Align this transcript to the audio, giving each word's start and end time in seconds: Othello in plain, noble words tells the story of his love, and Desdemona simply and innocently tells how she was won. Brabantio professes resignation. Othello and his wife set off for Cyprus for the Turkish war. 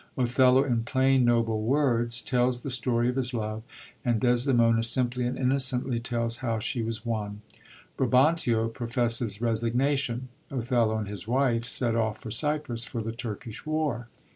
Othello 0.17 0.63
in 0.63 0.83
plain, 0.83 1.23
noble 1.25 1.61
words 1.61 2.21
tells 2.23 2.63
the 2.63 2.71
story 2.71 3.07
of 3.09 3.17
his 3.17 3.35
love, 3.35 3.61
and 4.03 4.19
Desdemona 4.19 4.81
simply 4.83 5.27
and 5.27 5.37
innocently 5.37 5.99
tells 5.99 6.37
how 6.37 6.57
she 6.57 6.81
was 6.81 7.05
won. 7.05 7.41
Brabantio 7.97 8.67
professes 8.73 9.41
resignation. 9.41 10.29
Othello 10.49 10.97
and 10.97 11.07
his 11.07 11.27
wife 11.27 11.65
set 11.65 11.95
off 11.95 12.17
for 12.17 12.31
Cyprus 12.31 12.83
for 12.83 13.03
the 13.03 13.11
Turkish 13.11 13.63
war. 13.63 14.07